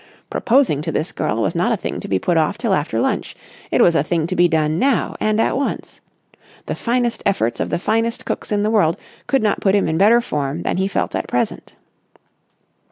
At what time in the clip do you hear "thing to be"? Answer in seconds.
1.77-2.17, 4.01-4.47